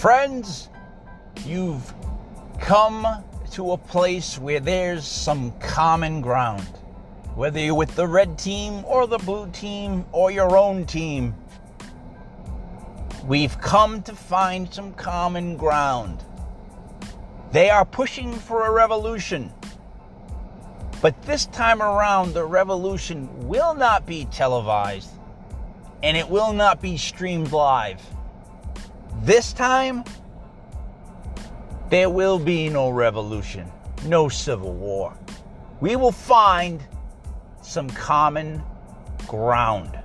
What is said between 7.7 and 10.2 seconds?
with the red team or the blue team